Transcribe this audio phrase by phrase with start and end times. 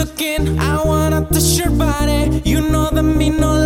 [0.00, 0.58] looking.
[0.58, 2.40] I want to touch your body.
[2.44, 3.59] You know that me no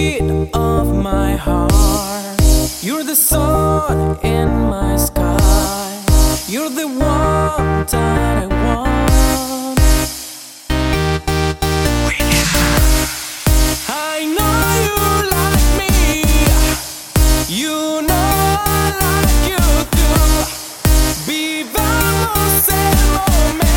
[0.00, 0.22] beat
[0.54, 2.40] of my heart.
[2.86, 5.90] You're the sun in my sky.
[6.52, 9.78] You're the one that I want.
[14.12, 15.00] I know you
[15.36, 15.92] like me.
[17.60, 17.76] You
[18.08, 18.32] know
[18.80, 19.64] I like you
[19.96, 20.22] too.
[21.28, 23.69] Vivamos el momento.